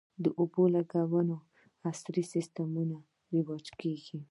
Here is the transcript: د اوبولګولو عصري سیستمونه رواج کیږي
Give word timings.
د 0.23 0.25
اوبولګولو 0.39 1.37
عصري 1.89 2.23
سیستمونه 2.33 2.97
رواج 3.33 3.65
کیږي 3.81 4.17